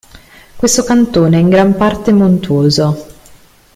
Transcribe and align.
Questo 0.55 0.83
cantone 0.83 1.37
è 1.37 1.41
in 1.41 1.47
gran 1.49 1.75
parte 1.75 2.11
montuoso. 2.11 3.05